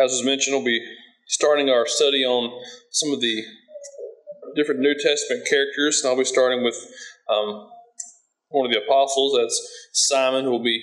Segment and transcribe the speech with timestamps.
[0.00, 0.84] as was mentioned, we'll be
[1.26, 2.50] starting our study on
[2.90, 3.44] some of the
[4.56, 6.76] different New Testament characters, and I'll be starting with
[7.28, 7.68] um,
[8.48, 9.36] one of the apostles.
[9.38, 10.82] That's Simon, who will be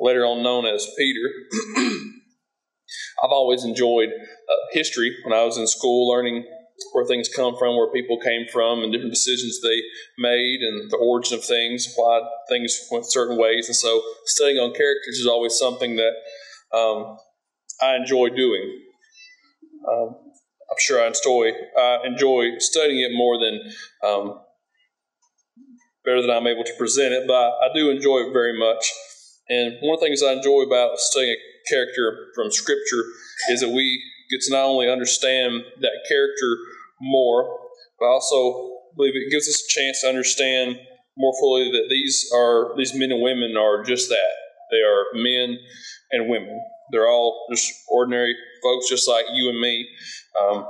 [0.00, 1.20] later on known as Peter.
[3.22, 6.44] I've always enjoyed uh, history when I was in school, learning
[6.92, 9.82] where things come from, where people came from, and different decisions they
[10.16, 13.66] made, and the origin of things, why things went certain ways.
[13.66, 16.12] And so, studying on characters is always something that
[16.76, 17.18] um,
[17.80, 18.82] I enjoy doing.
[19.88, 20.16] Um,
[20.70, 23.60] I'm sure I enjoy I enjoy studying it more than
[24.04, 24.40] um,
[26.04, 28.92] better than I'm able to present it, but I do enjoy it very much.
[29.48, 33.04] And one of the things I enjoy about studying a character from Scripture
[33.50, 36.58] is that we get to not only understand that character
[37.00, 37.58] more,
[37.98, 40.78] but also believe it gives us a chance to understand
[41.16, 44.32] more fully that these are these men and women are just that.
[44.70, 45.58] They are men
[46.12, 46.60] and women.
[46.90, 49.88] They're all just ordinary folks, just like you and me.
[50.40, 50.66] Um,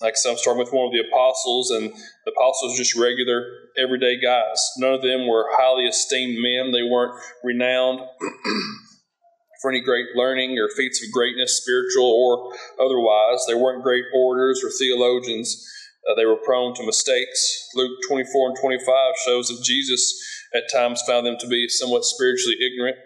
[0.00, 3.46] like some starting with one of the apostles, and the apostles just regular,
[3.78, 4.60] everyday guys.
[4.78, 6.72] None of them were highly esteemed men.
[6.72, 8.00] They weren't renowned
[9.62, 12.52] for any great learning or feats of greatness, spiritual or
[12.84, 13.46] otherwise.
[13.46, 15.64] They weren't great orators or theologians.
[16.08, 17.68] Uh, they were prone to mistakes.
[17.74, 20.20] Luke 24 and 25 shows that Jesus
[20.54, 22.96] at times found them to be somewhat spiritually ignorant.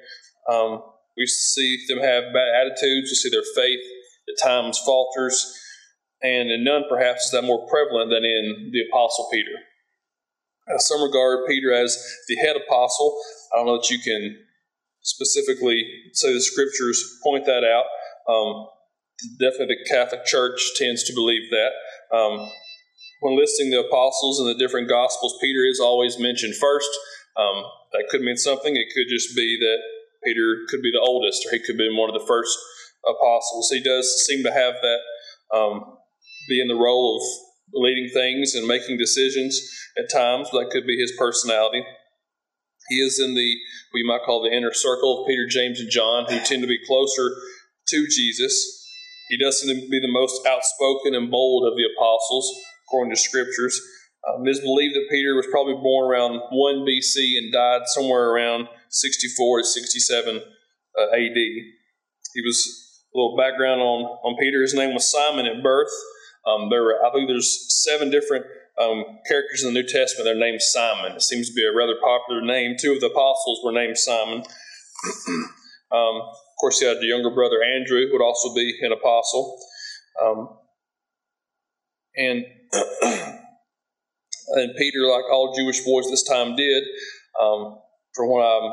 [0.50, 0.82] Um,
[1.18, 3.10] we see them have bad attitudes.
[3.10, 3.80] We see their faith
[4.28, 5.54] at times falters.
[6.22, 9.52] And in none, perhaps, is that more prevalent than in the Apostle Peter.
[10.68, 11.96] In some regard Peter as
[12.28, 13.18] the head apostle.
[13.52, 14.36] I don't know that you can
[15.02, 17.86] specifically say the scriptures point that out.
[18.30, 18.66] Um,
[19.40, 22.16] definitely, the Catholic Church tends to believe that.
[22.16, 22.50] Um,
[23.20, 26.90] when listing the apostles in the different gospels, Peter is always mentioned first.
[27.36, 28.76] Um, that could mean something.
[28.76, 29.78] It could just be that
[30.24, 32.56] Peter could be the oldest, or he could be one of the first
[33.06, 33.70] apostles.
[33.72, 35.00] He does seem to have that
[35.56, 35.96] um,
[36.48, 37.22] be in the role of
[37.74, 39.60] leading things and making decisions
[39.96, 40.50] at times.
[40.50, 41.84] That could be his personality.
[42.88, 43.54] He is in the
[43.92, 46.78] we might call the inner circle of Peter, James, and John, who tend to be
[46.86, 47.30] closer
[47.88, 48.86] to Jesus.
[49.28, 52.50] He does seem to be the most outspoken and bold of the apostles,
[52.86, 53.78] according to scriptures.
[54.26, 58.30] Um, it is believed that Peter was probably born around 1 BC and died somewhere
[58.30, 61.36] around 64 to 67 uh, AD.
[62.34, 64.62] He was a little background on, on Peter.
[64.62, 65.90] His name was Simon at birth.
[66.46, 68.46] Um, there were, I think there's seven different
[68.80, 70.24] um, characters in the New Testament.
[70.24, 71.12] They're named Simon.
[71.12, 72.76] It seems to be a rather popular name.
[72.78, 74.38] Two of the apostles were named Simon.
[75.92, 79.58] um, of course, he had the younger brother Andrew, who would also be an apostle.
[80.22, 80.48] Um,
[82.16, 82.44] and
[84.48, 86.82] and Peter, like all Jewish boys this time did,
[87.40, 87.78] um,
[88.18, 88.66] from what I'm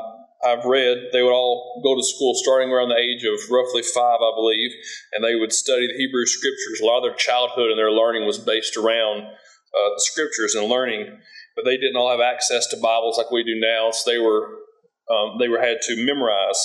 [0.44, 4.20] I've read, they would all go to school starting around the age of roughly five,
[4.20, 4.70] I believe,
[5.14, 6.80] and they would study the Hebrew scriptures.
[6.82, 10.68] A lot of their childhood and their learning was based around uh, the scriptures and
[10.68, 11.08] learning,
[11.56, 14.60] but they didn't all have access to Bibles like we do now, so they were
[15.08, 16.60] um, they were had to memorize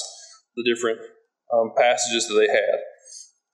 [0.56, 1.00] the different
[1.53, 2.80] um, passages that they had.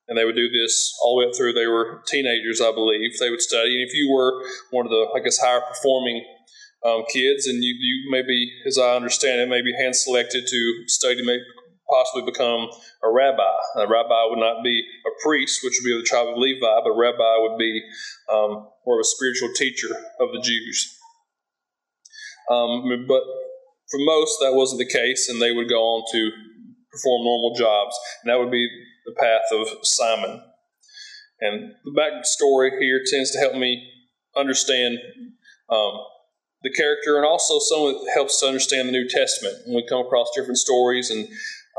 [0.08, 1.52] And they would do this all the way up through.
[1.52, 3.20] They were teenagers, I believe.
[3.20, 3.76] They would study.
[3.76, 6.24] And if you were one of the, I guess, higher performing
[6.86, 11.24] um, kids, and you, you maybe, as I understand it, maybe hand selected to study,
[11.24, 11.44] maybe
[11.90, 12.68] possibly become
[13.04, 13.56] a rabbi.
[13.78, 16.60] A rabbi would not be a priest, which would be of the tribe of Levi,
[16.60, 17.82] but a rabbi would be
[18.32, 19.90] um, more of a spiritual teacher
[20.20, 20.98] of the Jews.
[22.52, 23.24] Um, but
[23.90, 26.32] for most, that wasn't the case, and they would go on to
[26.92, 28.68] perform normal jobs, and that would be
[29.06, 30.42] the path of Simon.
[31.40, 33.92] And the backstory here tends to help me
[34.36, 34.98] understand
[35.70, 35.94] um,
[36.64, 39.88] the character, and also some of it helps to understand the New Testament when we
[39.88, 41.28] come across different stories and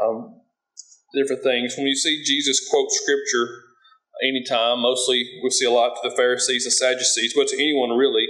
[0.00, 0.40] um,
[1.14, 1.74] different things.
[1.76, 3.64] When you see Jesus quote Scripture
[4.22, 8.26] anytime, mostly we see a lot to the Pharisees and Sadducees, but to anyone really,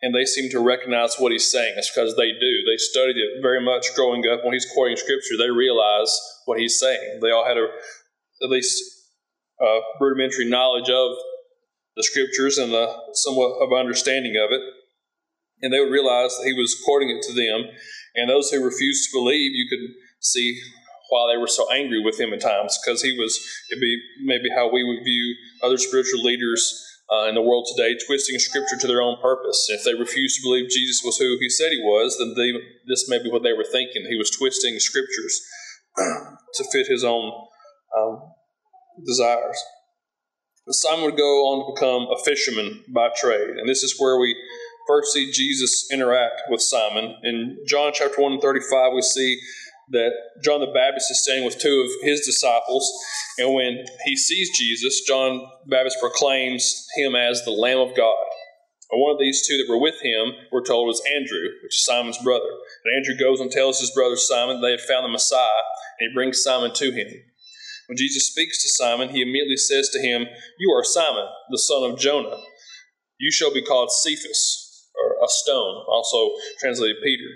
[0.00, 1.74] and they seem to recognize what he's saying.
[1.76, 2.52] It's because they do.
[2.66, 4.44] They studied it very much growing up.
[4.44, 6.10] When he's quoting Scripture, they realize
[6.46, 7.20] what he's saying.
[7.20, 7.68] They all had a
[8.42, 8.82] at least
[9.60, 11.12] a rudimentary knowledge of
[11.96, 14.62] the Scriptures and a somewhat of understanding of it
[15.62, 17.70] and they would realize that he was quoting it to them.
[18.14, 20.60] And those who refused to believe, you could see
[21.08, 23.38] why they were so angry with him at times, because he was,
[23.70, 26.62] it'd be maybe how we would view other spiritual leaders
[27.12, 29.66] uh, in the world today, twisting scripture to their own purpose.
[29.68, 32.52] If they refused to believe Jesus was who he said he was, then they,
[32.88, 34.06] this may be what they were thinking.
[34.08, 35.40] He was twisting scriptures
[35.96, 37.30] to fit his own
[37.96, 38.32] um,
[39.04, 39.62] desires.
[40.70, 44.34] Simon would go on to become a fisherman by trade, and this is where we
[44.86, 47.16] first see Jesus interact with Simon.
[47.22, 49.40] In John chapter 1 and 35, we see
[49.90, 50.12] that
[50.42, 52.90] John the Baptist is standing with two of his disciples,
[53.38, 58.16] and when he sees Jesus, John Baptist proclaims him as the Lamb of God.
[58.90, 61.84] And one of these two that were with him, we're told, was Andrew, which is
[61.84, 62.48] Simon's brother.
[62.84, 65.64] And Andrew goes and tells his brother Simon they have found the Messiah,
[65.98, 67.08] and he brings Simon to him.
[67.88, 70.26] When Jesus speaks to Simon, he immediately says to him,
[70.58, 72.36] You are Simon, the son of Jonah.
[73.18, 74.61] You shall be called Cephas,
[74.94, 76.30] or a stone, also
[76.60, 77.28] translated Peter.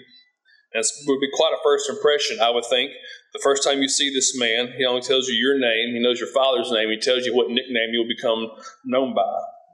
[0.72, 2.90] And it would be quite a first impression, I would think.
[3.32, 6.20] The first time you see this man, he only tells you your name, he knows
[6.20, 8.50] your father's name, he tells you what nickname you'll become
[8.84, 9.22] known by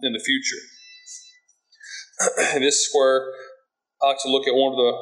[0.03, 0.63] in the future.
[2.55, 3.33] and this is where
[4.03, 4.93] I like to look at one of the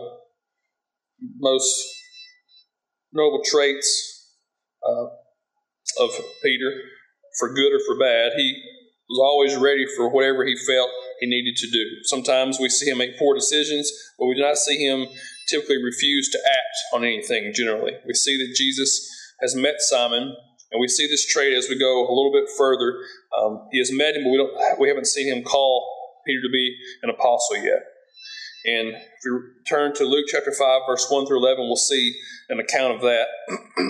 [1.38, 1.86] most
[3.12, 4.36] noble traits
[4.86, 5.06] uh,
[6.04, 6.10] of
[6.42, 6.70] Peter,
[7.38, 8.32] for good or for bad.
[8.36, 8.62] He
[9.08, 11.84] was always ready for whatever he felt he needed to do.
[12.04, 15.06] Sometimes we see him make poor decisions, but we do not see him
[15.48, 17.92] typically refuse to act on anything generally.
[18.06, 19.08] We see that Jesus
[19.40, 20.34] has met Simon,
[20.72, 23.00] and we see this trait as we go a little bit further.
[23.38, 25.86] Um, he has met him, but we, don't, we haven't seen him call
[26.26, 27.82] Peter to be an apostle yet.
[28.64, 29.38] And if we
[29.68, 32.14] turn to Luke chapter 5, verse 1 through 11, we'll see
[32.50, 33.26] an account of that.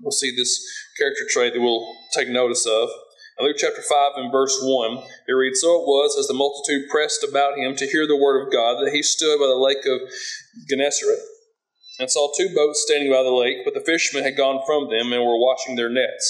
[0.00, 0.62] we'll see this
[0.98, 2.88] character trait that we'll take notice of.
[3.38, 4.98] Luke chapter 5 and verse 1,
[5.28, 8.42] it reads So it was, as the multitude pressed about him to hear the word
[8.42, 10.10] of God, that he stood by the lake of
[10.68, 11.20] Gennesaret
[11.98, 15.12] and saw two boats standing by the lake, but the fishermen had gone from them
[15.12, 16.26] and were washing their nets.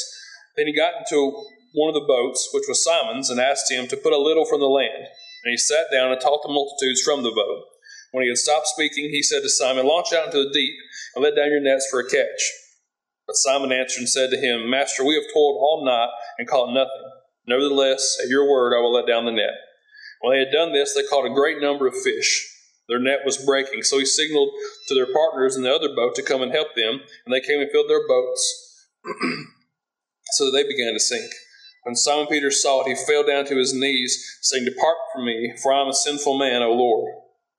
[0.57, 3.97] Then he got into one of the boats, which was Simon's, and asked him to
[3.97, 5.07] put a little from the land.
[5.45, 7.65] And he sat down and taught the multitudes from the boat.
[8.13, 10.75] When he had stopped speaking, he said to Simon, Launch out into the deep
[11.15, 12.43] and let down your nets for a catch.
[13.31, 16.75] But Simon answered and said to him, Master, we have toiled all night and caught
[16.75, 17.13] nothing.
[17.47, 19.55] Nevertheless, at your word I will let down the net.
[20.21, 22.53] When they had done this, they caught a great number of fish.
[22.89, 24.51] Their net was breaking, so he signaled
[24.89, 27.61] to their partners in the other boat to come and help them, and they came
[27.61, 28.89] and filled their boats,
[30.33, 31.31] so that they began to sink.
[31.85, 35.55] When Simon Peter saw it, he fell down to his knees, saying, Depart from me,
[35.63, 37.15] for I am a sinful man, O Lord.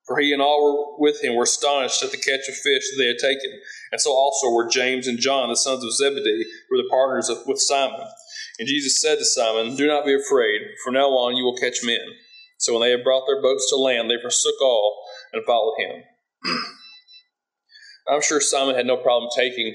[0.08, 2.96] For he and all were with him were astonished at the catch of fish that
[2.98, 3.60] they had taken.
[3.92, 7.30] And so also were James and John, the sons of Zebedee, who were the partners
[7.30, 8.08] of, with Simon.
[8.60, 11.84] And Jesus said to Simon, Do not be afraid, from now on you will catch
[11.84, 12.00] men.
[12.58, 15.04] So when they had brought their boats to land, they forsook all
[15.34, 16.04] and followed him.
[18.10, 19.74] I'm sure Simon had no problem taking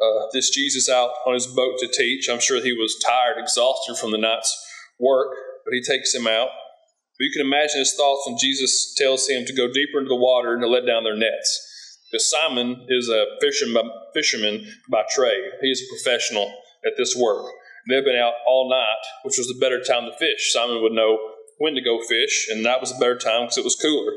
[0.00, 2.28] uh, this Jesus out on his boat to teach.
[2.28, 4.56] I'm sure he was tired, exhausted from the night's
[4.98, 5.28] work,
[5.64, 6.50] but he takes him out.
[7.18, 10.14] But you can imagine his thoughts when Jesus tells him to go deeper into the
[10.14, 11.98] water and to let down their nets.
[12.10, 15.50] Because Simon is a fisherman, fisherman by trade.
[15.60, 16.46] He is a professional
[16.86, 17.44] at this work.
[17.88, 20.52] They've been out all night, which was the better time to fish.
[20.52, 21.18] Simon would know
[21.58, 24.12] when to go fish, and that was a better time because it was cooler.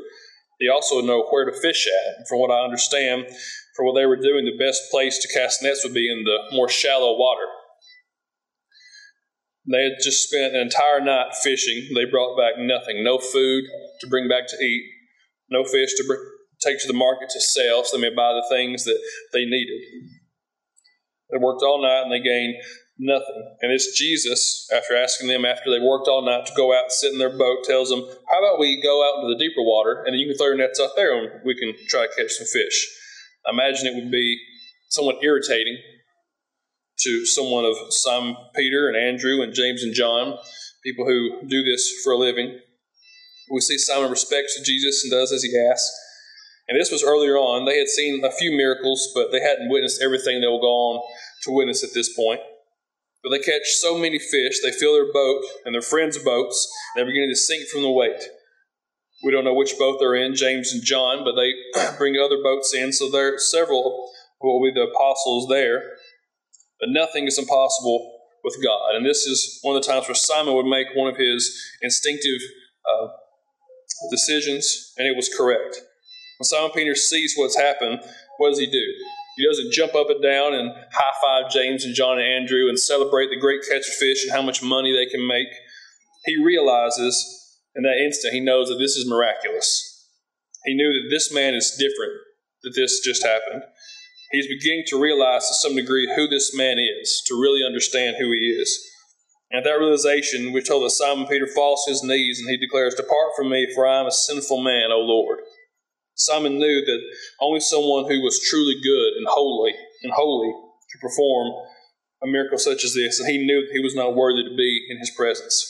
[0.58, 2.18] He also would know where to fish at.
[2.18, 3.26] And from what I understand,
[3.74, 6.54] for what they were doing, the best place to cast nets would be in the
[6.54, 7.46] more shallow water.
[9.70, 11.88] They had just spent an entire night fishing.
[11.94, 13.64] They brought back nothing no food
[14.00, 14.82] to bring back to eat,
[15.50, 18.46] no fish to br- take to the market to sell so they may buy the
[18.50, 18.98] things that
[19.32, 19.80] they needed.
[21.30, 22.56] They worked all night and they gained
[22.98, 23.56] nothing.
[23.62, 26.92] And it's Jesus, after asking them after they worked all night to go out and
[26.92, 30.02] sit in their boat, tells them, How about we go out into the deeper water
[30.06, 32.46] and you can throw your nets out there and we can try to catch some
[32.46, 32.86] fish.
[33.46, 34.38] I imagine it would be
[34.88, 35.78] somewhat irritating
[37.04, 40.38] to someone of Simon Peter and Andrew and James and John,
[40.84, 42.58] people who do this for a living.
[43.50, 45.90] We see Simon respects Jesus and does as he asks.
[46.68, 47.64] And this was earlier on.
[47.64, 51.02] They had seen a few miracles, but they hadn't witnessed everything they go on
[51.42, 52.40] to witness at this point.
[53.22, 57.06] But they catch so many fish, they fill their boat and their friends' boats, they're
[57.06, 58.20] beginning to sink from the weight.
[59.22, 61.52] We don't know which boat they're in, James and John, but they
[61.98, 65.82] bring other boats in, so there are several who will be the apostles there.
[66.82, 68.96] But nothing is impossible with God.
[68.96, 71.46] And this is one of the times where Simon would make one of his
[71.80, 72.42] instinctive
[72.84, 73.06] uh,
[74.10, 75.78] decisions, and it was correct.
[76.38, 78.00] When Simon Peter sees what's happened,
[78.38, 78.82] what does he do?
[79.36, 82.76] He doesn't jump up and down and high five James and John and Andrew and
[82.76, 85.48] celebrate the great catch of fish and how much money they can make.
[86.26, 90.08] He realizes in that instant, he knows that this is miraculous.
[90.64, 92.12] He knew that this man is different,
[92.64, 93.62] that this just happened.
[94.32, 98.32] He's beginning to realize to some degree who this man is, to really understand who
[98.32, 98.80] he is.
[99.50, 102.56] And at that realization, we're told that Simon Peter falls to his knees and he
[102.56, 105.40] declares, Depart from me, for I am a sinful man, O Lord.
[106.14, 107.00] Simon knew that
[107.42, 110.50] only someone who was truly good and holy and holy
[110.90, 111.52] could perform
[112.22, 114.86] a miracle such as this, and he knew that he was not worthy to be
[114.88, 115.68] in his presence.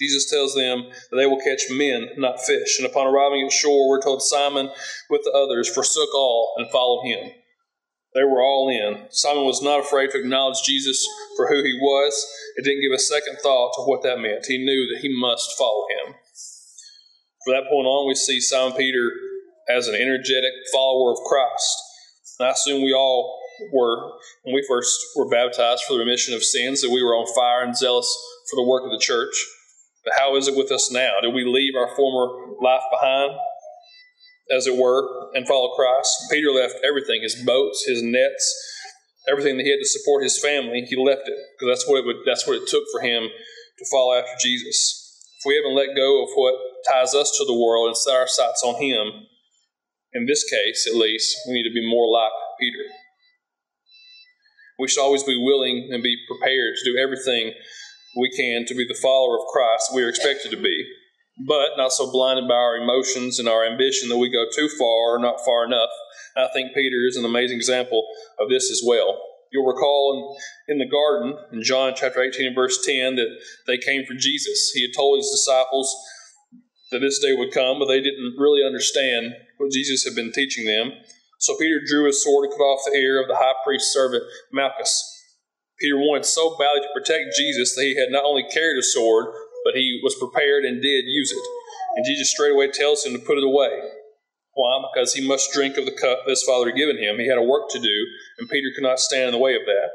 [0.00, 2.78] Jesus tells them that they will catch men, not fish.
[2.78, 4.70] And upon arriving at shore, we're told Simon
[5.10, 7.30] with the others forsook all and followed him.
[8.14, 9.06] They were all in.
[9.10, 12.12] Simon was not afraid to acknowledge Jesus for who he was.
[12.56, 14.46] It didn't give a second thought to what that meant.
[14.46, 16.14] He knew that he must follow him.
[17.44, 19.10] From that point on, we see Simon Peter
[19.68, 21.78] as an energetic follower of Christ.
[22.38, 23.40] And I assume we all
[23.72, 27.32] were, when we first were baptized for the remission of sins, that we were on
[27.34, 28.14] fire and zealous
[28.50, 29.34] for the work of the church.
[30.04, 31.20] But how is it with us now?
[31.22, 33.32] Did we leave our former life behind?
[34.54, 36.28] As it were, and follow Christ.
[36.30, 38.44] Peter left everything his boats, his nets,
[39.28, 40.84] everything that he had to support his family.
[40.86, 43.28] He left it because that's what it would, that's what it took for him
[43.78, 45.02] to follow after Jesus.
[45.38, 46.54] If we haven't let go of what
[46.88, 49.26] ties us to the world and set our sights on Him,
[50.12, 52.84] in this case at least, we need to be more like Peter.
[54.78, 57.54] We should always be willing and be prepared to do everything
[58.16, 60.84] we can to be the follower of Christ we are expected to be
[61.38, 65.16] but not so blinded by our emotions and our ambition that we go too far
[65.16, 65.90] or not far enough.
[66.36, 68.04] I think Peter is an amazing example
[68.38, 69.18] of this as well.
[69.50, 70.36] You'll recall
[70.68, 73.28] in, in the garden, in John chapter 18 and verse 10, that
[73.66, 74.72] they came for Jesus.
[74.74, 75.94] He had told his disciples
[76.90, 80.64] that this day would come, but they didn't really understand what Jesus had been teaching
[80.64, 80.92] them.
[81.38, 84.22] So Peter drew his sword and cut off the ear of the high priest's servant,
[84.52, 84.94] Malchus.
[85.80, 89.26] Peter wanted so badly to protect Jesus that he had not only carried a sword,
[89.64, 91.44] but he was prepared and did use it.
[91.96, 93.80] And Jesus straightway tells him to put it away.
[94.54, 94.84] Why?
[94.92, 97.18] Because he must drink of the cup his father had given him.
[97.18, 98.06] He had a work to do,
[98.38, 99.88] and Peter could not stand in the way of that.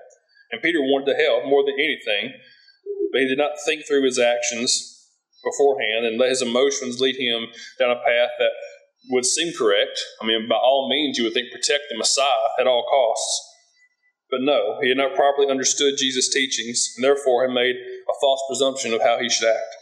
[0.51, 2.33] And Peter wanted to help more than anything,
[3.11, 4.97] but he did not think through his actions
[5.43, 7.47] beforehand and let his emotions lead him
[7.79, 8.51] down a path that
[9.09, 9.99] would seem correct.
[10.21, 13.46] I mean, by all means, you would think protect the Messiah at all costs.
[14.29, 18.41] But no, he had not properly understood Jesus' teachings, and therefore had made a false
[18.49, 19.75] presumption of how he should act.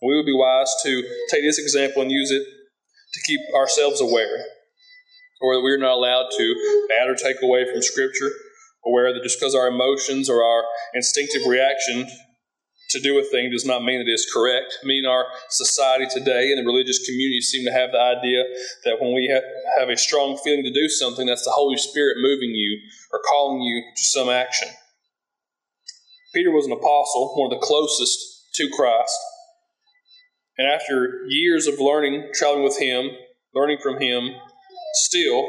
[0.00, 4.44] We would be wise to take this example and use it to keep ourselves aware,
[5.40, 8.30] or that we are not allowed to add or take away from Scripture,
[8.86, 12.08] aware that just because our emotions or our instinctive reaction
[12.92, 14.78] to do a thing does not mean it is correct.
[14.82, 18.44] I mean, our society today and the religious community seem to have the idea
[18.84, 19.32] that when we
[19.78, 22.78] have a strong feeling to do something, that's the Holy Spirit moving you
[23.12, 24.68] or calling you to some action.
[26.34, 29.18] Peter was an apostle, one of the closest to Christ.
[30.58, 33.10] And after years of learning, traveling with him,
[33.54, 34.30] learning from him,
[34.94, 35.44] still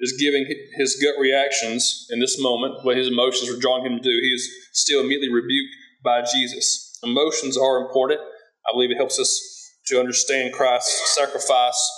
[0.00, 0.44] is giving
[0.76, 4.10] his gut reactions in this moment, what his emotions were drawing him to do.
[4.10, 6.98] He is still immediately rebuked by Jesus.
[7.02, 8.20] Emotions are important.
[8.20, 11.90] I believe it helps us to understand Christ's sacrifice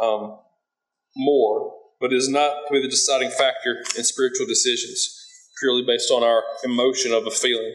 [0.00, 0.38] um,
[1.16, 5.26] more, but it is not to be the deciding factor in spiritual decisions,
[5.58, 7.74] purely based on our emotion of a feeling.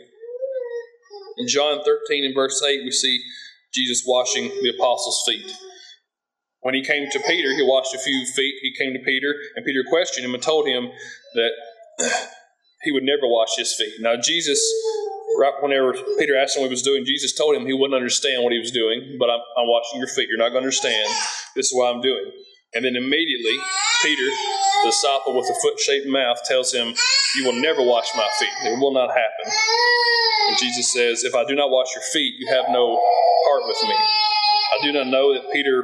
[1.38, 3.22] In John 13 and verse 8, we see
[3.74, 5.51] Jesus washing the apostles' feet.
[6.62, 8.56] When he came to Peter, he washed a few feet.
[8.62, 10.89] He came to Peter, and Peter questioned him and told him
[11.36, 11.51] that
[12.84, 13.94] he would never wash his feet.
[14.00, 14.60] Now, Jesus
[15.38, 18.44] right whenever Peter asked him what he was doing, Jesus told him he wouldn't understand
[18.44, 20.30] what he was doing, but I'm, I'm washing your feet.
[20.30, 21.08] You're not going to understand.
[21.56, 22.32] This is what I'm doing.
[22.75, 23.56] And then immediately,
[24.04, 24.25] Peter,
[24.84, 26.94] the disciple with the foot shaped mouth, tells him,
[27.38, 28.51] You will never wash my feet.
[28.65, 29.54] It will not happen.
[30.50, 33.00] And Jesus says, If I do not wash your feet, you have no
[33.48, 33.96] part with me.
[33.96, 35.84] I do not know that Peter,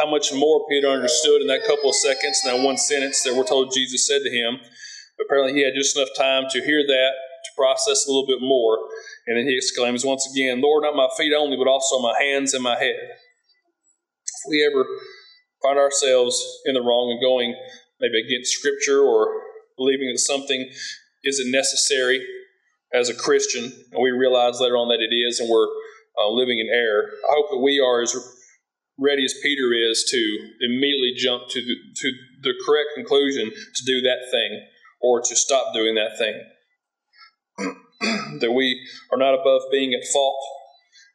[0.00, 3.34] how much more Peter understood in that couple of seconds, in that one sentence that
[3.34, 4.58] we're told Jesus said to him.
[5.20, 7.10] Apparently, he had just enough time to hear that
[7.56, 8.78] process a little bit more.
[9.26, 12.54] And then he exclaims once again, Lord, not my feet only, but also my hands
[12.54, 12.96] and my head.
[12.96, 14.84] If we ever
[15.62, 17.54] find ourselves in the wrong and going
[18.00, 19.42] maybe against Scripture or
[19.76, 20.68] believing that something
[21.24, 22.24] isn't necessary
[22.92, 25.68] as a Christian, and we realize later on that it is, and we're
[26.18, 28.14] uh, living in error, I hope that we are as
[28.98, 34.00] ready as Peter is to immediately jump to the, to the correct conclusion to do
[34.02, 34.66] that thing
[35.00, 36.34] or to stop doing that thing.
[38.40, 40.42] that we are not above being at fault,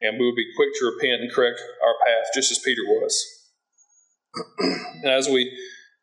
[0.01, 3.37] and we will be quick to repent and correct our path, just as Peter was.
[4.59, 5.51] and as we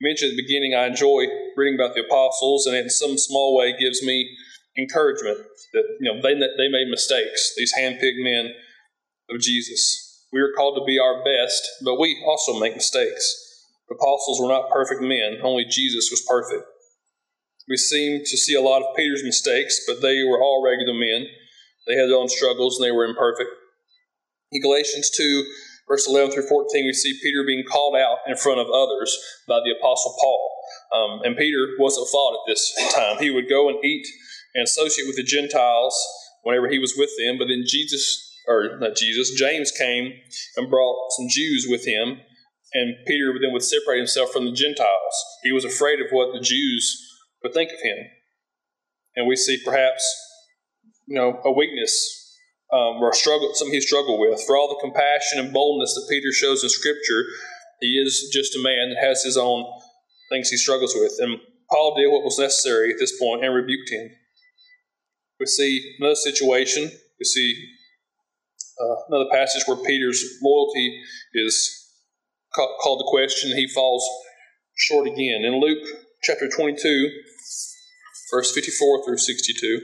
[0.01, 3.75] mentioned at the beginning, I enjoy reading about the apostles, and in some small way
[3.79, 4.37] gives me
[4.77, 5.39] encouragement
[5.73, 7.55] that you know they they made mistakes.
[7.57, 8.53] These handpicked men
[9.31, 10.27] of Jesus.
[10.33, 13.25] We are called to be our best, but we also make mistakes.
[13.89, 16.67] The apostles were not perfect men; only Jesus was perfect.
[17.69, 21.27] We seem to see a lot of Peter's mistakes, but they were all regular men.
[21.87, 23.51] They had their own struggles and they were imperfect.
[24.53, 25.45] In Galatians 2,
[25.89, 29.19] verse 11 through 14, we see Peter being called out in front of others
[29.49, 30.51] by the Apostle Paul.
[30.95, 33.19] Um, and Peter wasn't fault at this time.
[33.19, 34.07] He would go and eat
[34.55, 35.97] and associate with the Gentiles
[36.43, 40.13] whenever he was with them, but then Jesus, or not Jesus, James came
[40.57, 42.21] and brought some Jews with him,
[42.75, 45.25] and Peter then would separate himself from the Gentiles.
[45.43, 47.04] He was afraid of what the Jews
[47.45, 47.99] but think of him.
[49.15, 50.03] And we see perhaps,
[51.07, 51.93] you know, a weakness
[52.73, 54.43] um, or a struggle, something he struggled with.
[54.47, 57.25] For all the compassion and boldness that Peter shows in Scripture,
[57.81, 59.67] he is just a man that has his own
[60.33, 61.13] things he struggles with.
[61.21, 61.39] And
[61.71, 64.11] Paul did what was necessary at this point and rebuked him.
[65.39, 66.91] We see another situation.
[67.21, 67.63] We see
[68.81, 70.99] uh, another passage where Peter's loyalty
[71.35, 71.91] is
[72.55, 73.55] called to question.
[73.55, 74.09] He falls
[74.77, 75.45] short again.
[75.45, 75.87] In Luke
[76.25, 77.11] chapter 22,
[78.31, 79.81] verse 54 through 62,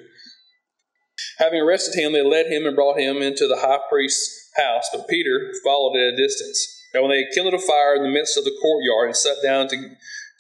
[1.39, 5.09] having arrested him, they led him and brought him into the high priest's house, but
[5.09, 6.77] Peter followed at a distance.
[6.93, 9.37] And when they had kindled a fire in the midst of the courtyard and sat
[9.43, 9.77] down to,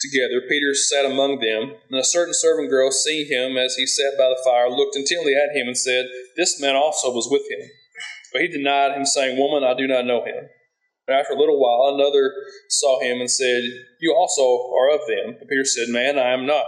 [0.00, 1.76] together, Peter sat among them.
[1.90, 5.34] And a certain servant girl, seeing him as he sat by the fire, looked intently
[5.34, 7.68] at him and said, This man also was with him.
[8.32, 10.48] But he denied him, saying, Woman, I do not know him.
[11.06, 12.32] And after a little while, another
[12.68, 13.62] saw him and said,
[14.00, 14.42] You also
[14.74, 15.36] are of them.
[15.38, 16.66] But Peter said, Man, I am not.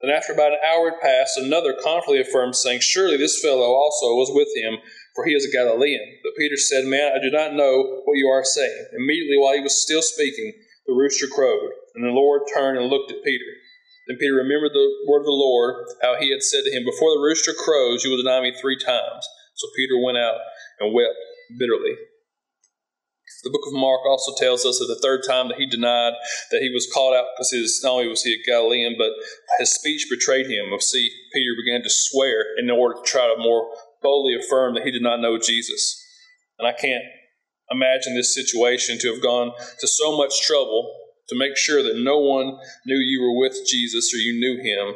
[0.00, 4.14] Then after about an hour had passed, another confidently affirmed, saying, Surely this fellow also
[4.14, 4.78] was with him,
[5.14, 6.18] for he is a Galilean.
[6.22, 8.86] But Peter said, Man, I do not know what you are saying.
[8.94, 10.54] Immediately while he was still speaking,
[10.86, 13.50] the rooster crowed, and the Lord turned and looked at Peter.
[14.06, 17.12] Then Peter remembered the word of the Lord, how he had said to him, Before
[17.12, 19.26] the rooster crows, you will deny me three times.
[19.54, 20.38] So Peter went out
[20.80, 21.18] and wept
[21.58, 21.98] bitterly.
[23.44, 26.14] The book of Mark also tells us that the third time that he denied
[26.50, 29.10] that he was called out because his, not only was he a Galilean, but
[29.58, 30.74] his speech betrayed him.
[30.80, 33.70] See Peter began to swear in order to try to more
[34.02, 36.02] boldly affirm that he did not know Jesus.
[36.58, 37.04] And I can't
[37.70, 40.92] imagine this situation to have gone to so much trouble
[41.28, 44.94] to make sure that no one knew you were with Jesus or you knew him.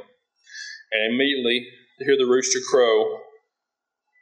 [0.91, 1.69] And immediately
[1.99, 3.21] to hear the rooster crow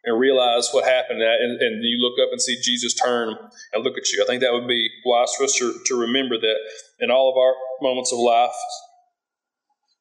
[0.05, 3.37] and realize what happened, and, and, you look up and see Jesus turn
[3.73, 4.23] and look at you.
[4.23, 6.57] I think that would be wise for us to, to remember that
[7.01, 8.57] in all of our moments of life,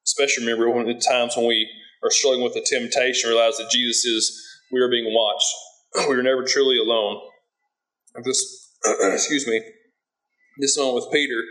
[0.06, 1.70] especially remember when the times when we
[2.04, 5.54] are struggling with the temptation, realize that Jesus is, we are being watched.
[6.10, 7.20] we are never truly alone.
[8.24, 9.62] This, excuse me,
[10.60, 11.44] this moment with Peter,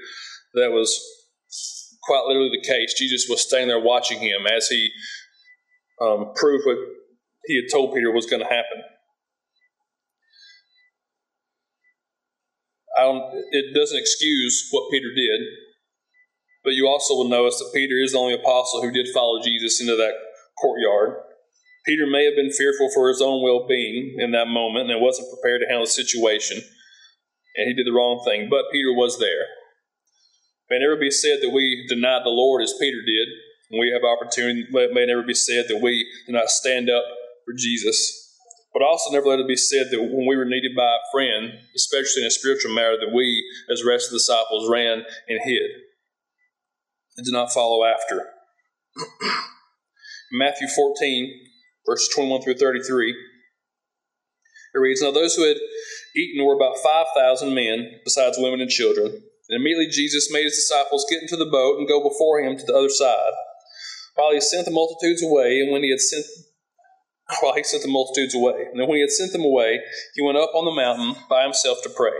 [0.55, 0.99] that was
[2.03, 2.95] quite literally the case.
[2.99, 4.91] Jesus was standing there watching him as he
[6.01, 6.79] um, proved what
[7.46, 8.83] he had told Peter was going to happen.
[13.51, 15.40] it doesn't excuse what Peter did,
[16.64, 19.81] but you also will notice that Peter is the only apostle who did follow Jesus
[19.81, 20.14] into that
[20.61, 21.16] courtyard.
[21.87, 25.29] Peter may have been fearful for his own well being in that moment and wasn't
[25.31, 26.59] prepared to handle the situation,
[27.57, 29.46] and he did the wrong thing, but Peter was there.
[30.68, 33.29] It may never be said that we denied the Lord as Peter did.
[33.70, 37.05] When we have opportunity, it may never be said that we do not stand up
[37.49, 38.37] for Jesus.
[38.75, 41.57] But also never let it be said that when we were needed by a friend,
[41.75, 45.41] especially in a spiritual matter, that we, as the rest of the disciples, ran and
[45.43, 45.71] hid
[47.17, 48.29] and did not follow after.
[50.33, 51.33] Matthew 14,
[51.89, 53.17] verses 21 through 33,
[54.75, 55.57] it reads, Now those who had
[56.15, 59.07] eaten were about 5,000 men, besides women and children.
[59.07, 62.65] And immediately Jesus made his disciples get into the boat and go before him to
[62.67, 63.33] the other side,
[64.15, 65.61] while he sent the multitudes away.
[65.61, 66.27] And when he had sent
[67.41, 68.67] while he sent the multitudes away.
[68.73, 69.81] And when he had sent them away,
[70.14, 72.17] he went up on the mountain by himself to pray.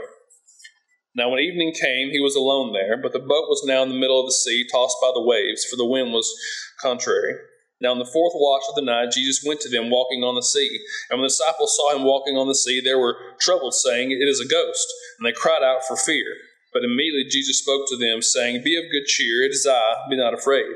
[1.15, 3.99] Now, when evening came, he was alone there, but the boat was now in the
[3.99, 6.31] middle of the sea, tossed by the waves, for the wind was
[6.79, 7.33] contrary.
[7.81, 10.43] Now, in the fourth watch of the night, Jesus went to them walking on the
[10.43, 10.79] sea.
[11.09, 14.27] And when the disciples saw him walking on the sea, they were troubled, saying, It
[14.27, 14.87] is a ghost.
[15.17, 16.35] And they cried out for fear.
[16.73, 20.17] But immediately Jesus spoke to them, saying, Be of good cheer, it is I, be
[20.17, 20.67] not afraid.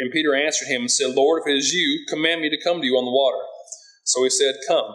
[0.00, 2.80] And Peter answered him and said, Lord, if it is you, command me to come
[2.80, 3.42] to you on the water.
[4.04, 4.94] So he said, Come.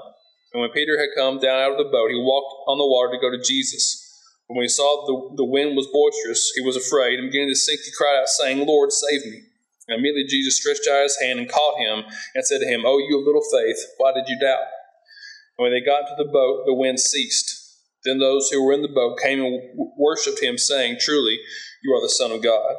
[0.53, 3.13] And when Peter had come down out of the boat, he walked on the water
[3.13, 4.05] to go to Jesus.
[4.47, 7.55] But when he saw the, the wind was boisterous, he was afraid, and beginning to
[7.55, 9.45] sink, he cried out, saying, Lord, save me.
[9.87, 12.97] And immediately Jesus stretched out his hand and caught him, and said to him, O
[12.97, 14.65] you of little faith, why did you doubt?
[15.57, 17.77] And when they got into the boat, the wind ceased.
[18.05, 19.61] Then those who were in the boat came and
[19.97, 21.37] worshipped him, saying, Truly,
[21.83, 22.75] you are the Son of God.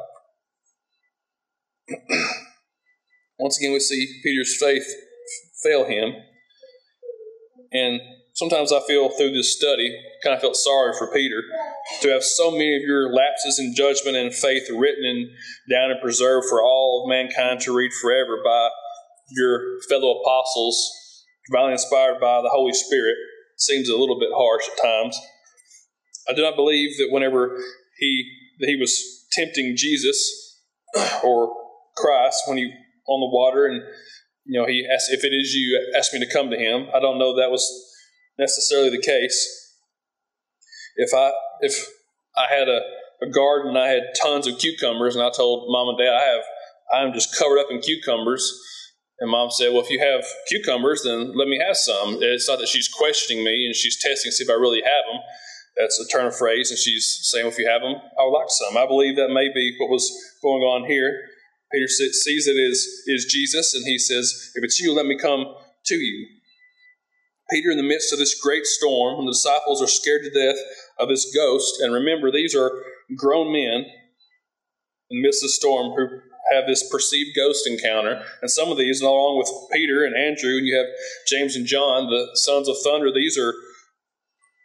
[3.39, 4.85] Once again, we see Peter's faith
[5.63, 6.13] fail him.
[7.71, 8.01] And
[8.33, 11.41] sometimes I feel through this study, kind of felt sorry for Peter
[12.01, 15.27] to have so many of your lapses in judgment and faith written and
[15.69, 18.69] down and preserved for all of mankind to read forever by
[19.29, 23.15] your fellow apostles, divinely inspired by the Holy Spirit.
[23.57, 25.17] Seems a little bit harsh at times.
[26.27, 27.57] I do not believe that whenever
[27.97, 30.59] he that he was tempting Jesus
[31.23, 31.60] or
[32.01, 32.65] Christ when he
[33.07, 33.81] on the water and
[34.45, 36.87] you know he asked if it is you ask me to come to him.
[36.93, 37.63] I don't know that was
[38.37, 39.37] necessarily the case.
[40.95, 41.87] If I if
[42.35, 42.81] I had a,
[43.21, 46.43] a garden, I had tons of cucumbers, and I told mom and dad I have
[46.93, 48.51] I'm just covered up in cucumbers.
[49.19, 52.17] And mom said, Well, if you have cucumbers, then let me have some.
[52.21, 55.05] It's not that she's questioning me and she's testing to see if I really have
[55.11, 55.21] them.
[55.77, 56.71] That's a turn of phrase.
[56.71, 58.77] And she's saying, well, If you have them, I would like some.
[58.77, 60.11] I believe that may be what was
[60.41, 61.21] going on here.
[61.73, 65.45] Peter sees it is, is Jesus, and he says, If it's you, let me come
[65.85, 66.27] to you.
[67.49, 70.61] Peter, in the midst of this great storm, when the disciples are scared to death
[70.99, 72.71] of this ghost, and remember, these are
[73.15, 73.85] grown men
[75.09, 76.21] in the midst of the storm who
[76.53, 78.23] have this perceived ghost encounter.
[78.41, 80.87] And some of these, along with Peter and Andrew, and you have
[81.27, 83.53] James and John, the sons of thunder, these are,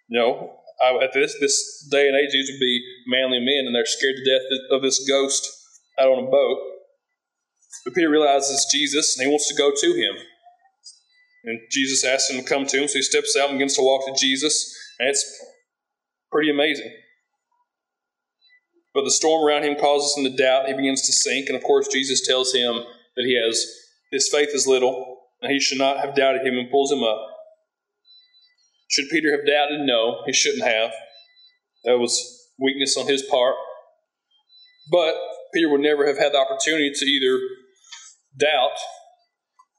[0.08, 0.60] you know,
[1.02, 4.30] at this, this day and age, these would be manly men, and they're scared to
[4.30, 5.50] death of this ghost
[5.98, 6.75] out on a boat.
[7.84, 10.16] But Peter realizes Jesus, and he wants to go to him.
[11.44, 13.82] And Jesus asks him to come to him, so he steps out and begins to
[13.82, 15.24] walk to Jesus, and it's
[16.32, 16.90] pretty amazing.
[18.92, 20.66] But the storm around him causes him to doubt.
[20.66, 21.48] He begins to sink.
[21.48, 22.72] And of course, Jesus tells him
[23.16, 23.66] that he has
[24.10, 27.18] his faith is little, and he should not have doubted him and pulls him up.
[28.88, 29.80] Should Peter have doubted?
[29.80, 30.92] No, he shouldn't have.
[31.84, 33.56] That was weakness on his part.
[34.90, 35.14] But
[35.56, 37.40] Peter would never have had the opportunity to either
[38.36, 38.76] doubt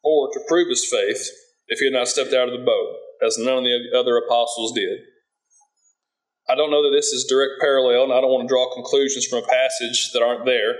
[0.02, 1.30] or to prove his faith
[1.68, 4.74] if he had not stepped out of the boat, as none of the other apostles
[4.74, 5.06] did.
[6.50, 9.30] I don't know that this is direct parallel, and I don't want to draw conclusions
[9.30, 10.74] from a passage that aren't there,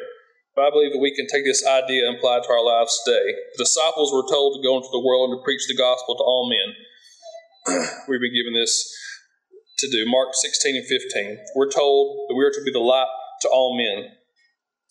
[0.56, 2.98] but I believe that we can take this idea and apply it to our lives
[3.06, 3.38] today.
[3.54, 6.26] The disciples were told to go into the world and to preach the gospel to
[6.26, 6.74] all men.
[8.10, 8.82] We've been given this
[9.78, 10.10] to do.
[10.10, 11.38] Mark 16 and 15.
[11.54, 13.14] We're told that we are to be the light
[13.46, 14.17] to all men.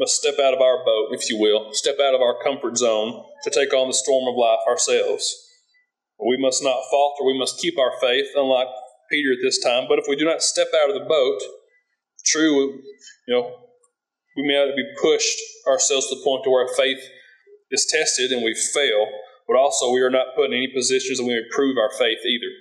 [0.00, 3.22] must step out of our boat, if you will, step out of our comfort zone
[3.44, 5.28] to take on the storm of life ourselves.
[6.18, 8.68] We must not falter, we must keep our faith, unlike
[9.10, 9.84] Peter at this time.
[9.88, 11.40] But if we do not step out of the boat,
[12.24, 12.80] true,
[13.28, 13.68] you know,
[14.36, 17.00] we may have to be pushed ourselves to the point to where our faith
[17.70, 19.06] is tested and we fail,
[19.46, 22.24] but also we are not put in any positions that we may prove our faith
[22.24, 22.52] either.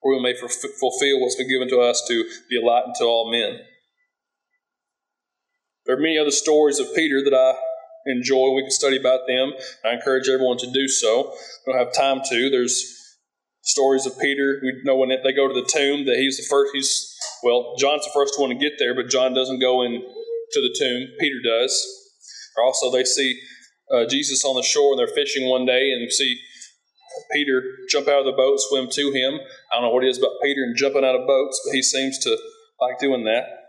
[0.00, 3.30] Or we may fulfill what's been given to us to be a light unto all
[3.30, 3.60] men.
[5.90, 7.58] There are many other stories of Peter that I
[8.06, 8.54] enjoy.
[8.54, 9.50] We can study about them.
[9.84, 11.34] I encourage everyone to do so.
[11.66, 12.48] We don't have time to.
[12.48, 13.18] There's
[13.62, 14.60] stories of Peter.
[14.62, 16.70] We know when they go to the tomb that he's the first.
[16.74, 20.60] He's well, John's the first one to get there, but John doesn't go in to
[20.60, 21.08] the tomb.
[21.18, 21.74] Peter does.
[22.64, 23.40] Also, they see
[23.92, 26.38] uh, Jesus on the shore and they're fishing one day, and see
[27.32, 29.40] Peter jump out of the boat, swim to him.
[29.72, 31.82] I don't know what it is about Peter and jumping out of boats, but he
[31.82, 32.38] seems to
[32.80, 33.59] like doing that.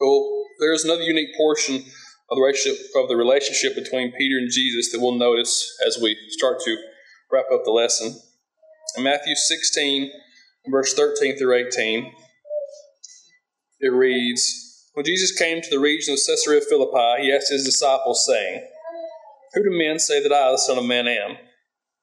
[0.00, 4.90] Well, there's another unique portion of the relationship of the relationship between Peter and Jesus
[4.92, 6.76] that we'll notice as we start to
[7.30, 8.18] wrap up the lesson.
[8.96, 10.10] In Matthew 16,
[10.70, 12.12] verse 13 through 18,
[13.80, 18.24] it reads When Jesus came to the region of Caesarea Philippi, he asked his disciples,
[18.26, 18.66] saying,
[19.52, 21.36] Who do men say that I, the Son of Man, am?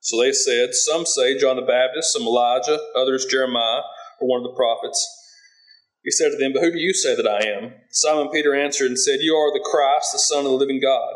[0.01, 3.81] So they said, Some say John the Baptist, some Elijah, others Jeremiah,
[4.21, 5.26] or one of the prophets.
[6.07, 7.73] He said to them, But who do you say that I am?
[7.91, 11.13] Simon Peter answered and said, You are the Christ, the Son of the living God.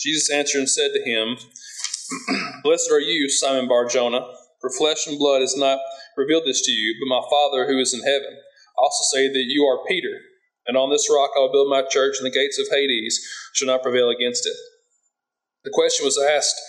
[0.00, 1.38] Jesus answered and said to him,
[2.64, 4.26] Blessed are you, Simon Barjona,
[4.60, 5.78] for flesh and blood has not
[6.16, 8.34] revealed this to you, but my Father who is in heaven.
[8.34, 10.18] I also say that you are Peter,
[10.66, 13.68] and on this rock I will build my church, and the gates of Hades shall
[13.68, 14.56] not prevail against it.
[15.62, 16.60] The question was asked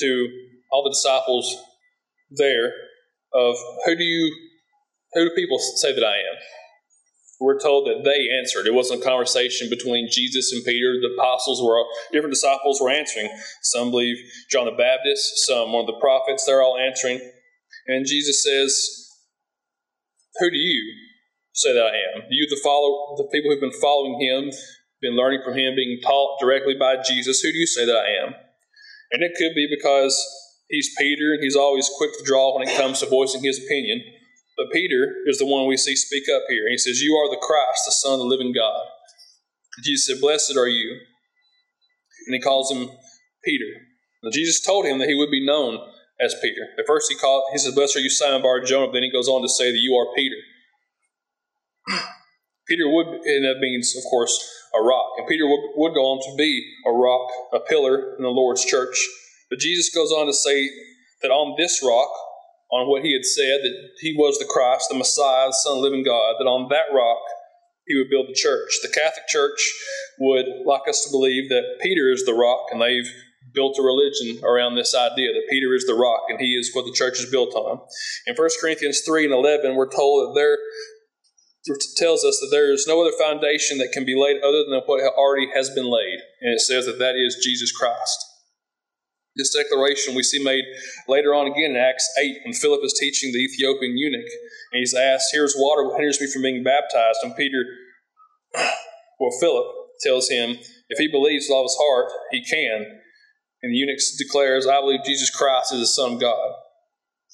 [0.00, 0.28] to
[0.70, 1.56] all the disciples
[2.30, 2.70] there
[3.32, 3.56] of
[3.86, 4.30] who do you
[5.14, 6.36] who do people say that I am?
[7.40, 8.66] We're told that they answered.
[8.66, 10.94] It wasn't a conversation between Jesus and Peter.
[11.00, 13.28] The apostles were, different disciples were answering.
[13.62, 14.16] Some believe
[14.50, 17.20] John the Baptist, some one of the prophets, they're all answering.
[17.86, 19.10] And Jesus says,
[20.38, 20.94] Who do you
[21.52, 22.22] say that I am?
[22.30, 24.50] You, the follow, the people who've been following him,
[25.02, 28.26] been learning from him, being taught directly by Jesus, who do you say that I
[28.26, 28.34] am?
[29.12, 30.16] And it could be because
[30.68, 34.02] he's Peter and he's always quick to draw when it comes to voicing his opinion.
[34.56, 36.68] But Peter is the one we see speak up here.
[36.70, 38.86] He says, You are the Christ, the Son of the living God.
[39.82, 41.00] Jesus said, Blessed are you.
[42.26, 42.90] And he calls him
[43.44, 43.80] Peter.
[44.22, 45.78] Now, Jesus told him that he would be known
[46.20, 46.62] as Peter.
[46.78, 49.28] At first he called, he says, Blessed are you, Simon Bar Jonah, then he goes
[49.28, 50.36] on to say that you are Peter.
[52.68, 54.32] Peter would and that means, of course,
[54.74, 55.12] a rock.
[55.18, 58.64] And Peter would, would go on to be a rock, a pillar in the Lord's
[58.64, 58.96] church.
[59.50, 60.70] But Jesus goes on to say
[61.22, 62.08] that on this rock,
[62.74, 65.78] on what he had said, that he was the Christ, the Messiah, the Son of
[65.78, 67.22] the living God, that on that rock
[67.86, 68.82] he would build the church.
[68.82, 69.62] The Catholic Church
[70.18, 73.08] would like us to believe that Peter is the rock, and they've
[73.52, 76.84] built a religion around this idea that Peter is the rock and he is what
[76.84, 77.78] the church is built on.
[78.26, 80.58] In 1 Corinthians 3 and 11, we're told that there
[81.96, 85.00] tells us that there is no other foundation that can be laid other than what
[85.14, 86.18] already has been laid.
[86.40, 88.18] And it says that that is Jesus Christ.
[89.36, 90.64] This declaration we see made
[91.08, 94.30] later on again in Acts 8 when Philip is teaching the Ethiopian eunuch.
[94.72, 97.18] And he's asked, Here's water, what hinders me from being baptized?
[97.22, 97.64] And Peter,
[99.18, 99.66] well, Philip
[100.00, 103.00] tells him, If he believes with all his heart, he can.
[103.62, 106.52] And the eunuch declares, I believe Jesus Christ is the Son of God.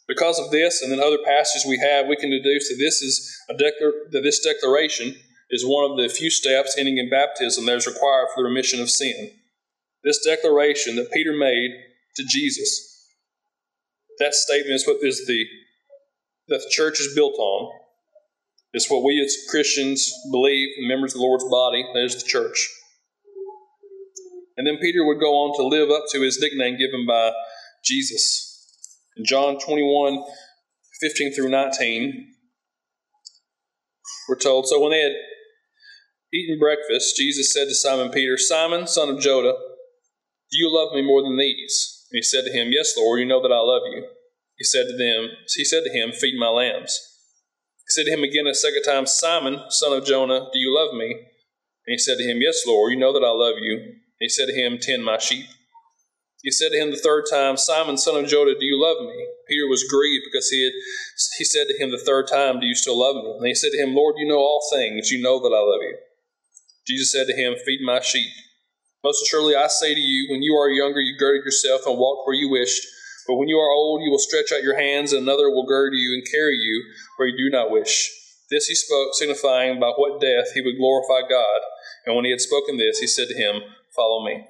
[0.09, 3.37] Because of this and then other passages we have, we can deduce that this is
[3.51, 5.17] a declar- that this declaration
[5.51, 8.81] is one of the few steps ending in baptism that is required for the remission
[8.81, 9.33] of sin.
[10.03, 11.73] This declaration that Peter made
[12.16, 13.07] to Jesus.
[14.18, 15.44] That statement is what is the
[16.49, 17.70] that the church is built on.
[18.73, 22.68] It's what we as Christians believe, members of the Lord's body, that is the church.
[24.57, 27.33] And then Peter would go on to live up to his nickname given by
[27.85, 28.87] Jesus.
[29.16, 30.23] In John 21,
[31.01, 32.35] 15 through 19,
[34.29, 35.12] we're told, So when they had
[36.33, 39.55] eaten breakfast, Jesus said to Simon Peter, Simon, son of Jonah,
[40.51, 42.00] do you love me more than these?
[42.11, 44.07] And he said to him, Yes, Lord, you know that I love you.
[44.57, 46.99] He said to them, He said to him, Feed my lambs.
[47.87, 50.94] He said to him again a second time, Simon, son of Jonah, do you love
[50.94, 51.11] me?
[51.14, 53.79] And he said to him, Yes, Lord, you know that I love you.
[53.79, 55.46] And he said to him, Tend my sheep.
[56.42, 59.29] He said to him the third time, Simon, son of Jonah, do you love me?
[59.46, 60.73] Peter was grieved because he had
[61.37, 63.31] he said to him the third time, Do you still love me?
[63.38, 65.83] And he said to him, Lord, you know all things, you know that I love
[65.83, 65.96] you.
[66.87, 68.31] Jesus said to him, Feed my sheep.
[69.03, 72.27] Most assuredly, I say to you, when you are younger, you girded yourself and walked
[72.27, 72.87] where you wished.
[73.27, 75.93] But when you are old, you will stretch out your hands, and another will gird
[75.95, 76.85] you and carry you
[77.17, 78.11] where you do not wish.
[78.51, 81.61] This he spoke, signifying by what death he would glorify God.
[82.05, 83.63] And when he had spoken this, he said to him,
[83.95, 84.45] Follow me.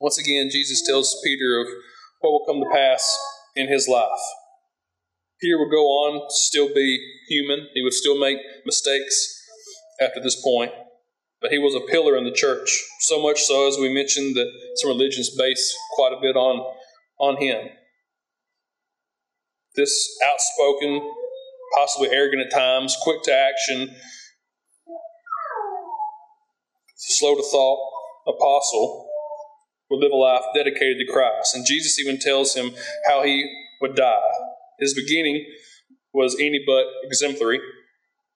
[0.00, 1.66] Once again, Jesus tells Peter of
[2.20, 3.18] what will come to pass
[3.54, 4.22] in his life.
[5.40, 9.42] Peter would go on to still be human, he would still make mistakes
[10.00, 10.70] after this point.
[11.40, 14.50] But he was a pillar in the church, so much so, as we mentioned, that
[14.76, 16.74] some religions base quite a bit on,
[17.18, 17.68] on him.
[19.74, 21.00] This outspoken,
[21.76, 23.96] possibly arrogant at times, quick to action,
[26.96, 27.78] slow to thought
[28.26, 29.08] apostle
[29.90, 31.54] would live a life dedicated to Christ.
[31.54, 32.72] And Jesus even tells him
[33.08, 33.50] how he
[33.80, 34.18] would die.
[34.78, 35.44] His beginning
[36.12, 37.60] was any but exemplary.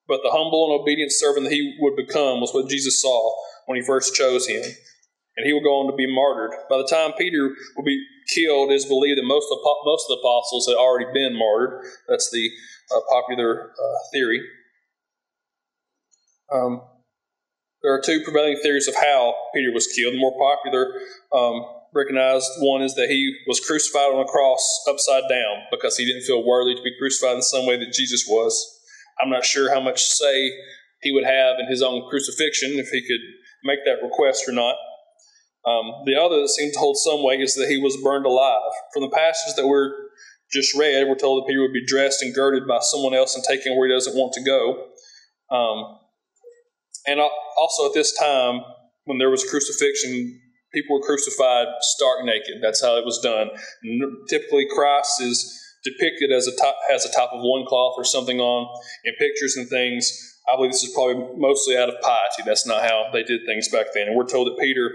[0.06, 3.34] But the humble and obedient servant that he would become was what Jesus saw
[3.66, 4.62] when he first chose him.
[5.36, 6.52] And he would go on to be martyred.
[6.68, 10.06] By the time Peter would be killed, it is believed that most of the, most
[10.08, 11.84] of the apostles had already been martyred.
[12.08, 12.50] That's the
[12.94, 14.42] uh, popular uh, theory.
[16.52, 16.82] Um,
[17.82, 20.14] there are two prevailing theories of how Peter was killed.
[20.14, 20.94] The more popular
[21.32, 26.04] um, recognized one is that he was crucified on a cross upside down because he
[26.04, 28.73] didn't feel worthy to be crucified in the same way that Jesus was.
[29.20, 30.50] I'm not sure how much say
[31.00, 33.20] he would have in his own crucifixion if he could
[33.62, 34.76] make that request or not.
[35.66, 38.70] Um, the other that seems to hold some weight is that he was burned alive.
[38.92, 39.92] From the passages that we're
[40.52, 43.44] just read, we're told that Peter would be dressed and girded by someone else and
[43.44, 44.88] taken where he doesn't want to go.
[45.50, 45.98] Um,
[47.06, 48.60] and also at this time,
[49.04, 50.40] when there was crucifixion,
[50.72, 52.56] people were crucified stark naked.
[52.62, 53.50] That's how it was done.
[54.28, 58.68] typically, Christ is depicted as a top, has a top of loincloth or something on
[59.04, 60.10] in pictures and things.
[60.50, 62.42] I believe this is probably mostly out of piety.
[62.44, 64.08] That's not how they did things back then.
[64.08, 64.90] And we're told that Peter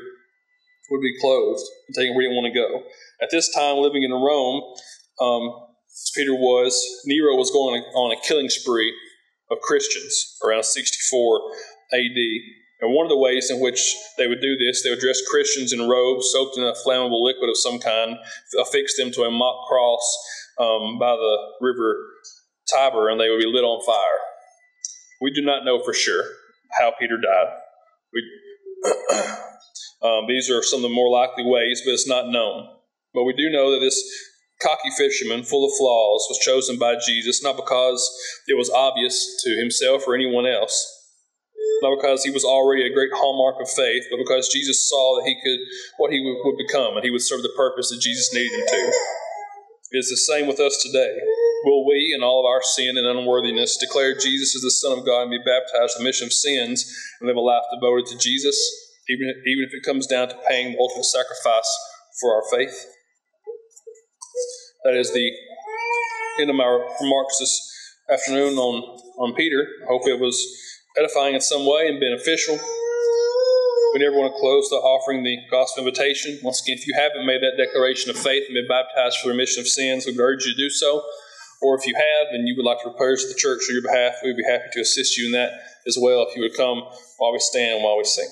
[0.92, 2.84] would be clothed and taken where he didn't want to go.
[3.22, 4.62] At this time, living in Rome,
[5.22, 5.68] um,
[6.16, 6.74] Peter was,
[7.06, 8.94] Nero was going on a killing spree
[9.52, 11.42] of Christians around 64
[11.94, 12.18] AD.
[12.82, 15.74] And one of the ways in which they would do this, they would dress Christians
[15.74, 18.18] in robes soaked in a flammable liquid of some kind,
[18.60, 20.18] affix them to a mock cross,
[20.60, 21.96] um, by the river
[22.70, 24.22] Tiber and they would be lit on fire.
[25.22, 26.24] We do not know for sure
[26.80, 27.58] how Peter died.
[28.14, 28.22] We,
[30.04, 32.70] um, these are some of the more likely ways, but it's not known.
[33.14, 34.02] But we do know that this
[34.62, 38.00] cocky fisherman, full of flaws, was chosen by Jesus not because
[38.48, 40.86] it was obvious to himself or anyone else,
[41.82, 45.28] not because he was already a great hallmark of faith, but because Jesus saw that
[45.28, 45.60] he could
[45.98, 48.94] what he would become, and he would serve the purpose that Jesus needed him to.
[49.92, 51.18] Is the same with us today.
[51.66, 55.06] Will we, in all of our sin and unworthiness, declare Jesus as the Son of
[55.06, 56.86] God and be baptized in the mission of sins
[57.20, 58.56] and live a life devoted to Jesus,
[59.10, 61.70] even, even if it comes down to paying the ultimate sacrifice
[62.22, 62.86] for our faith?
[64.84, 65.32] that is the
[66.40, 69.68] end of my remarks this afternoon on, on Peter.
[69.84, 70.46] I hope it was
[70.98, 72.58] edifying in some way and beneficial.
[73.94, 76.38] We never want to close the offering the gospel invitation.
[76.44, 79.34] Once again, if you haven't made that declaration of faith and been baptized for the
[79.34, 81.04] remission of sins, we would urge you to do so.
[81.62, 83.82] Or if you have and you would like to prayers to the church on your
[83.82, 85.54] behalf, we'd be happy to assist you in that
[85.88, 86.84] as well if you would come
[87.18, 88.30] while we stand and while we sing.